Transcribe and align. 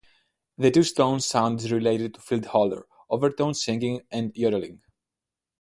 The 0.57 0.71
two-tone 0.71 1.19
sound 1.19 1.59
is 1.59 1.71
related 1.71 2.15
to 2.15 2.21
field 2.21 2.45
holler, 2.45 2.87
overtone 3.11 3.53
singing, 3.53 4.01
and 4.09 4.35
yodeling. 4.35 4.81